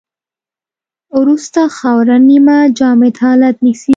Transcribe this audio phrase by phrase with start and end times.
[1.17, 3.89] وروسته خاوره نیمه جامد حالت نیسي